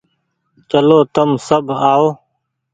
[0.69, 2.07] چلو تم سب آئو۔